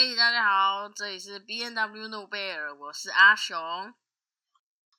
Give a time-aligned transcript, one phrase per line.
[0.00, 3.94] 哎，大家好，这里是 B N W 诺贝尔，我是阿雄，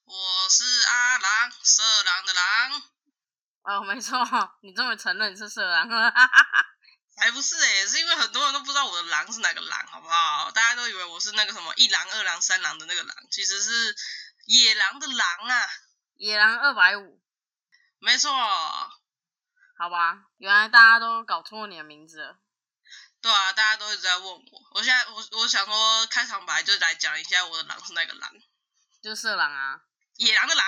[0.06, 0.16] 我
[0.48, 2.84] 是阿狼，色狼的狼。
[3.64, 4.20] 哦，没错，
[4.62, 6.14] 你终于承认你是色狼了，
[7.18, 10.52] 还不是哎，是因为很多人都不知道我的狼是哪个狼，好不好？
[10.52, 13.96] 大家都以为我是那个什么一狼、二狼、三狼的那个狼，其实是
[14.46, 15.68] 野狼的狼啊，
[16.18, 17.20] 野狼二百五，
[17.98, 18.32] 没错，
[19.80, 22.38] 好吧，原来大家都搞错你的名字了。
[23.22, 24.72] 对啊，大家都一直在问我。
[24.74, 28.32] 我现在我我想说，开场白就来讲一下我的狼是那个狼，
[29.02, 29.80] 就是色狼啊，
[30.16, 30.66] 野狼的狼。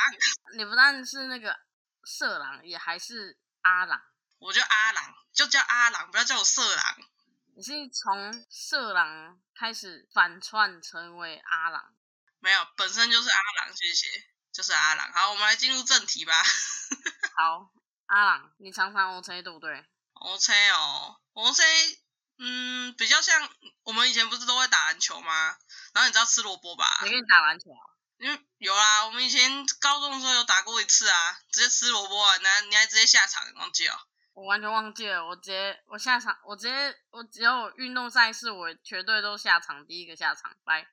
[0.55, 1.59] 你不但是那个
[2.03, 3.99] 色狼，也还是阿狼。
[4.37, 6.97] 我叫阿狼，就叫阿狼，不要叫我色狼。
[7.55, 11.95] 你是从色狼开始反串成为阿狼？
[12.39, 14.07] 没有，本身就是阿狼，谢谢，
[14.51, 15.11] 就是阿狼。
[15.11, 16.43] 好，我们来进入正题吧。
[17.35, 17.71] 好，
[18.05, 21.63] 阿狼，你常常 O C 对不对？O C 哦，O C。
[22.39, 23.49] 嗯，比较像
[23.83, 25.55] 我们以前不是都会打篮球吗？
[25.93, 26.97] 然后你知道吃萝卜吧？
[27.01, 27.83] 谁跟你打篮球啊？
[28.17, 34.07] 因为有啦，我们以前高中的时候有打过一次啊，直接吃萝卜啊，那你还直接下场，忘记了？
[34.33, 40.55] 我完全忘记了，我直接我下场，我直接我只要运动赛事，我绝对都下场，第一个下场。
[40.63, 40.87] 拜。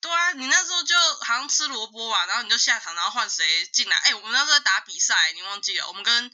[0.00, 0.94] 对啊，你那时候就
[1.26, 3.96] 好像吃萝卜吧，然后你就下场，然后换谁进来？
[3.96, 5.88] 哎，我们那时候在打比赛，你忘记了？
[5.88, 6.30] 我们跟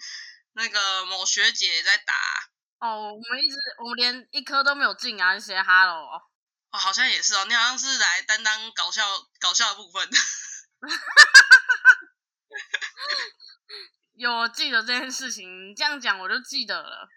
[0.53, 2.15] 那个某学姐在打。
[2.85, 5.41] 哦，我们一直，我们连一颗都没有进啊！
[5.41, 6.21] 写 hello 哦，
[6.71, 9.03] 好像也是哦，你好像是来担当搞笑
[9.41, 10.07] 搞笑的部分。
[14.13, 17.09] 有记得这件事情，你这样讲我就记得了，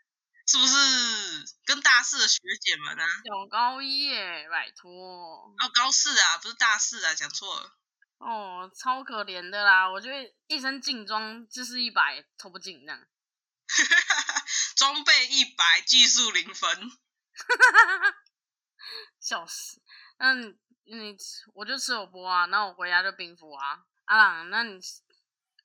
[0.48, 0.74] 是不是？
[1.66, 4.90] 跟大四的学姐们啊，小高一耶，拜托。
[4.90, 7.74] 哦，高四啊，不是大四啊，讲错了。
[8.20, 13.06] 哦，超可怜的啦，我觉得一身劲装，就是一百，抽不进这样。
[14.78, 16.92] 装备一百，技术零分，
[19.20, 19.82] 笑死！
[20.20, 21.18] 那你你
[21.56, 23.80] 我就吃火锅啊，那我回家就冰敷啊。
[24.06, 24.80] 阿朗，那你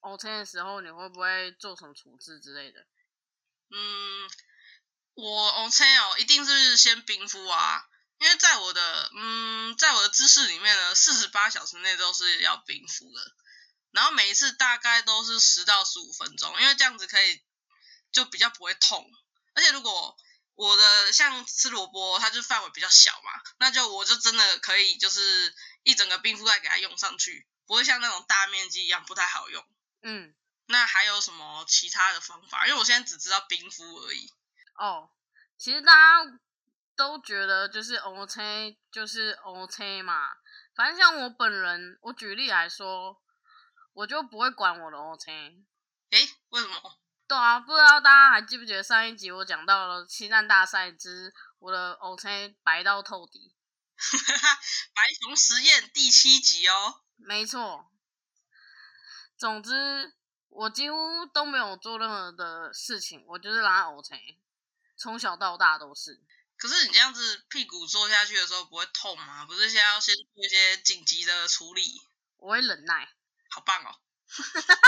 [0.01, 2.81] O K 的时候，你会不会做什么处置之类的？
[3.71, 4.31] 嗯，
[5.13, 7.87] 我 O K 哦，一定是先冰敷啊，
[8.17, 13.37] 因为在我的嗯，在我的知识里面呢，四十八小时内都是要冰敷的，
[13.91, 17.45] 然后每一次大概都是十到十五分钟，因为这样子可以。
[18.13, 19.11] 就比较不会痛，
[19.55, 20.17] 而且如果
[20.55, 29.65] 我的像吃萝卜，它就范围比较小嘛，那就我就真的可以就是一整个冰敷袋给它用上去，不会像那种大面积一样不太好用。
[30.03, 30.35] 嗯，
[30.67, 32.67] 那还有什么其他的方法？
[32.67, 34.31] 因为我现在只知道冰敷而已。
[34.75, 35.11] 哦，
[35.57, 36.39] 其实大家
[36.95, 40.29] 都觉得就是 OK，就是 OK 嘛，
[40.75, 43.23] 反正像我本人，我举例来说，
[43.95, 45.33] 我就不会管我的 OK。
[46.11, 46.99] 诶，为什么？
[47.33, 53.57] 对啊，不知道大家还记不记得上一集我讲到了七战大赛之我的 O C 白到透底，
[54.95, 57.01] 白熊实验第七集哦。
[57.17, 57.91] 没错，
[59.39, 60.13] 总之
[60.51, 64.39] 我几乎都没有做任何的事情，我就是拉 O C，
[64.99, 66.21] 从小到大都是。
[66.59, 69.47] 可是你这样子屁股坐下去的时候不会痛吗？
[69.47, 71.99] 不是先要先做一些紧急的处理？
[72.37, 73.09] 我会忍耐。
[73.49, 73.97] 好棒哦！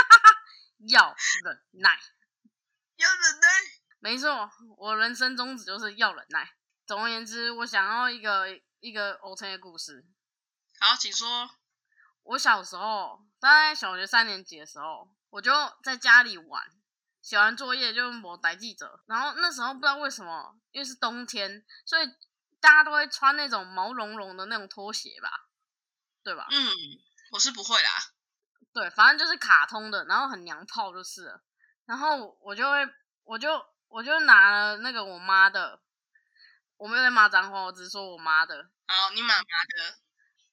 [0.87, 1.99] 要忍耐。
[2.97, 3.47] 要忍耐，
[3.99, 6.55] 没错，我人生宗旨就是要忍耐。
[6.85, 10.05] 总而言之，我想要一个一个 O C 的故事。
[10.79, 11.49] 好，请说。
[12.23, 15.51] 我小时候，大概小学三年级的时候，我就
[15.83, 16.63] 在家里玩，
[17.21, 19.03] 写完作业就我带记者。
[19.07, 22.07] 然后那时候不知道为什么，因为是冬天，所以
[22.59, 25.49] 大家都会穿那种毛茸茸的那种拖鞋吧，
[26.23, 26.47] 对吧？
[26.49, 26.71] 嗯，
[27.31, 27.89] 我是不会啦。
[28.73, 31.43] 对，反正就是卡通的，然后很娘炮就是了。
[31.85, 32.89] 然后我就会，
[33.23, 35.79] 我就我就拿了那个我妈的，
[36.77, 38.69] 我没有在骂脏话，我只是说我妈的。
[38.87, 39.95] 好，你妈妈的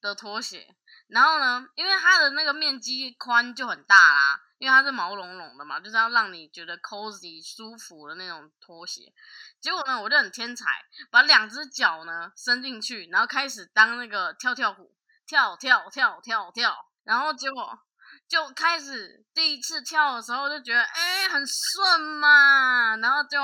[0.00, 0.76] 的拖鞋。
[1.08, 9.12] 然后呢，因为它的那个面积宽就很大啦，因为它是毛茸茸的嘛，就是要让你觉得 cozy 舒服的那种拖鞋。
[9.60, 14.94] 结果呢，我就很天才，把两只脚呢伸进去，然后开始当那个跳跳虎，
[15.26, 17.80] 跳跳跳跳跳，然后结果。
[18.32, 23.38] 就开始第一次跳的时候就觉得哎很顺嘛，然后就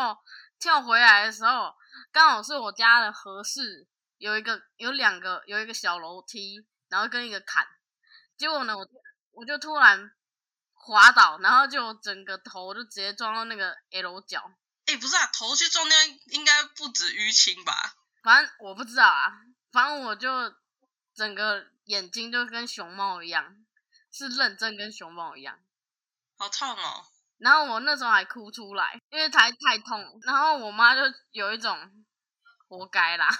[0.58, 1.74] 跳回来的时候
[2.10, 3.86] 刚好是我家的合适
[4.16, 7.66] 有一个有两个有一个小楼梯，然后跟一个坎，
[8.38, 8.88] 结果呢我
[9.32, 10.10] 我就突然
[10.72, 14.50] 滑倒，然后就整个头就直接撞到那个 L 角。
[14.86, 15.98] 哎不是啊，头去撞掉
[16.28, 17.74] 应该不止淤青吧？
[18.22, 19.32] 反正我不知道啊，
[19.70, 20.30] 反正我就
[21.14, 23.54] 整个眼睛就跟熊猫一样。
[24.10, 25.58] 是认真跟熊猫一样，
[26.38, 27.04] 好痛哦！
[27.38, 30.20] 然后我那时候还哭出来，因为太太痛。
[30.22, 31.00] 然后我妈就
[31.30, 32.04] 有一种
[32.68, 33.28] 活该啦，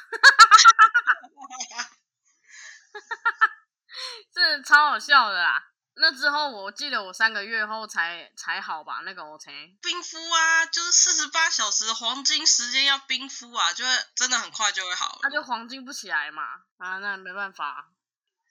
[4.33, 5.65] 这超好笑的啦。
[6.01, 15.19] 那之后，我记得我三个月后才才好吧，那个 O C 冰敷啊，就是四十八小时黄金时间要冰敷啊，就会真的很快就会好了。
[15.25, 16.45] 那就黄金不起来嘛，
[16.77, 17.91] 啊，那没办法。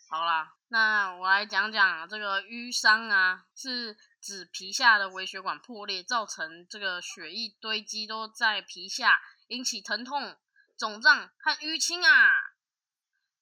[0.09, 10.37] 好啦，那我来讲讲这个淤伤啊，是指皮下的微血管破裂，造成这个血液堆积都在皮下，引起疼痛、
[10.77, 12.31] 肿胀和淤青啊。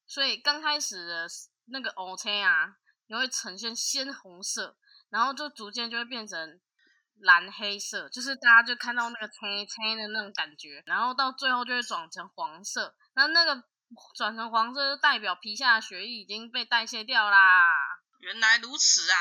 [0.07, 1.27] 所以刚开始的
[1.65, 2.77] 那个 O C 啊。
[3.07, 4.75] 你会呈现鲜红色，
[5.12, 6.59] 然后就逐渐就会变成
[7.19, 12.95] 蓝黑色，就是大家就看到那个青青的那种感觉，然后到最后就会转成黄色。
[13.13, 13.63] 那那个
[14.16, 17.66] 转成黄色就代表皮下的血液已经被代谢掉啦。
[18.20, 19.18] 原来如此啊！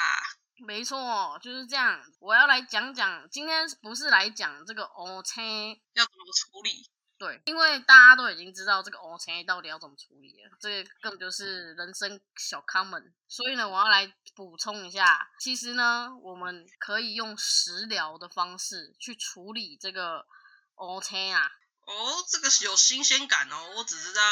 [0.67, 2.01] 没错，就是这样。
[2.21, 6.89] 我要来讲讲，今天不是来讲这个 O 车要怎么处理。
[7.17, 13.15] 对，因为大家都已经知道这个 O C 到底要怎么处理了，这个根本就是人生小康门。
[13.29, 20.27] 所以呢，我要来补充一下，其实呢，我们可以用食疗的方式去处理这个
[20.75, 21.51] O C 啊。
[21.87, 24.23] 哦，这个有新鲜感哦，我只知道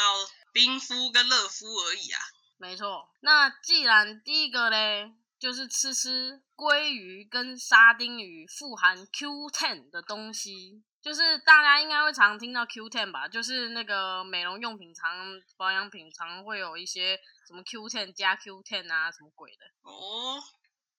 [0.51, 2.19] 冰敷跟热敷而已啊。
[2.57, 10.83] 没错，那既然第一个嘞，就是吃吃鲑鱼跟沙丁鱼富含 Q ten 的东西。
[11.01, 15.11] 就是大家应该会常听到 Q ten 吧，就是那个美容用品常
[15.57, 19.65] 保养品常会有一些什么 Q ten 加 Q ten 啊，什么鬼的。
[19.81, 20.41] 哦，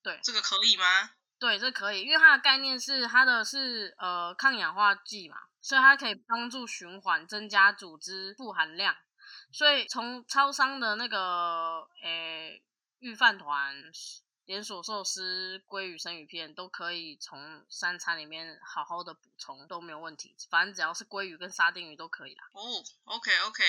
[0.03, 1.11] 对，这个可以吗？
[1.39, 8.94] 对，这可以，因为它的概念是它的是呃抗氧化剂嘛，所以它可以帮助循环，增加组织富含量。
[9.50, 12.62] 所以从超商的那个诶
[12.99, 13.75] 预饭团。
[14.46, 20.37] 连锁寿司、鲑鱼生鱼片都可以从三餐里面好好的补充，都没有问题。
[20.50, 22.44] 反正只要是鲑鱼跟沙丁鱼都可以啦。
[22.52, 23.64] 哦，OK OK。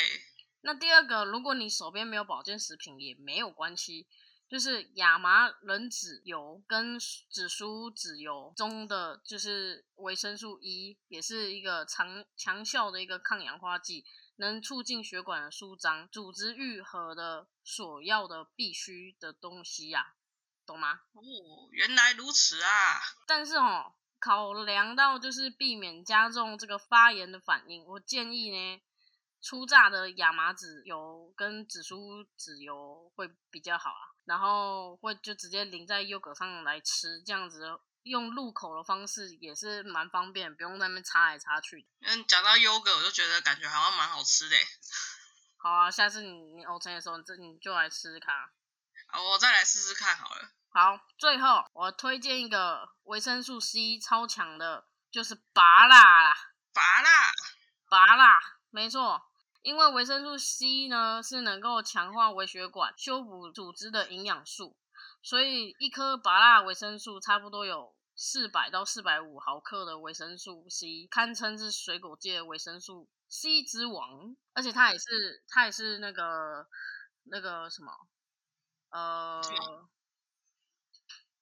[0.63, 4.05] 那第二个，如果你手边没有保健食品也没有关系，
[4.55, 14.05] 就是亚麻仁籽油跟紫苏籽油中的就是维生素 E，也是一个强强效的一个抗氧化剂，
[14.37, 20.13] 能促进血管的舒张、组织愈合的所要的必须的东西呀。
[20.65, 21.01] 懂吗？
[21.11, 21.21] 哦，
[21.73, 23.01] 原来如此啊！
[23.27, 28.81] 但是哦，考量到就是避免加重这个发炎的反应，我建议呢，
[29.45, 34.09] 初榨的亚麻籽油跟紫苏籽油会比较好啊。
[34.25, 41.87] 然后会就直接淋在优格上来吃，这样子用入口的方式也是蛮方便，不用在那边擦来擦去。
[42.01, 44.55] 嗯，讲到优格，我就觉得感觉好像蛮好吃的。
[45.61, 48.33] 好啊，下次你你 O 餐的时候，这你就来试试看。
[49.13, 50.49] 我再来试试看好了。
[50.69, 56.35] 好，最后我推荐一个维生素 C 超强的，就是拔辣啦。
[56.73, 57.31] 拔辣，
[57.87, 58.39] 拔辣，
[58.71, 59.23] 没错。
[59.65, 64.77] 因为维生素 C 呢是能够强化微血管、修补组织的营养素，
[65.23, 74.35] 所以一颗拔蜡维生素差不多有四百到四百五毫克的维生素 C，堪称是水果界维生素 C 之王。
[74.53, 76.67] 而且它也是，它也是那个
[77.23, 77.91] 那个什么。
[78.91, 79.41] 呃，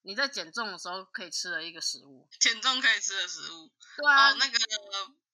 [0.01, 4.57] 你在减重的时候可以吃的一个食物，减重可以吃的食物，对啊，那个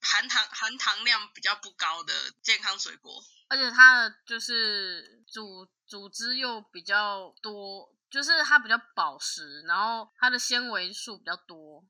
[0.01, 11.83] 含糖含糖量比较不高的健康水果，而且它的就是组组织又比较多，就是它比较保湿，然后它的纤维素比较多。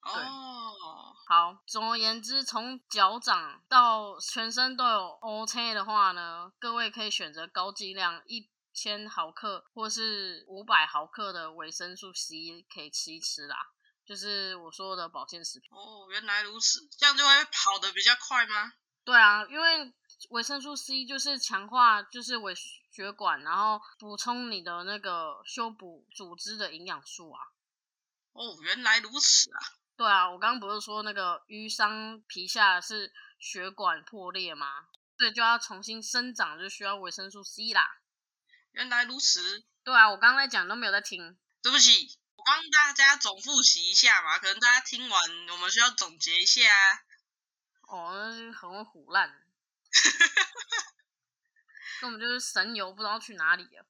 [0.00, 8.48] 哦，好，总而言之，从脚掌到全身都有 OK 的话呢，各位可以选择高剂量一。
[8.74, 13.54] 千毫克或是五百毫克的维生素 C 可以吃一吃啦，
[14.12, 15.70] 就是我说的保健食品。
[15.72, 18.74] 哦，原来如此，这样就会跑得比较快吗？
[19.04, 19.90] 对啊，因为
[20.28, 27.40] 维生素 C 就是强化就是维血管，然后补充你的那个修补组织的营养素啊。
[28.34, 29.58] 哦，原来如此啊。
[29.96, 34.66] 对啊，我刚刚不是说那个淤伤皮下是血管破裂吗？
[35.16, 37.96] 对，就要重新生长，就需要维生素 C 啦。
[38.72, 47.04] 原来如此，对啊，我刚刚在讲都没有在听，对不起，我帮大家总复习一下嘛，可能大家听完，我们需要总结一下。
[47.82, 48.12] 哦，
[48.58, 49.44] 很虎烂，
[52.00, 53.86] 根本就是神游，不知道去哪里了。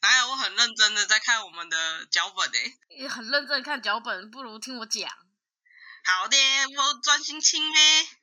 [0.00, 5.10] 哪有我很认真的在看我们的脚本诶，也很认真看脚本，不如听我讲。
[6.04, 6.36] 好的，
[6.76, 8.17] 我专心听呗。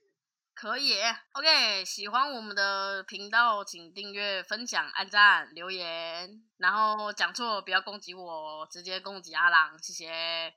[0.56, 0.94] 可以
[1.34, 10.54] ，OK，喜欢我们的频道，请订阅、分享、按赞、留言，然后讲错不要攻击我，直接攻击阿郎，谢谢。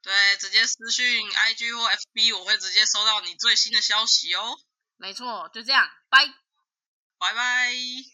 [0.00, 4.58] 对，直接私讯 IG 或 FB，我会直接收到你最新的消息哦。
[4.96, 6.24] 没错，就这样，拜。
[7.18, 7.72] 拜拜。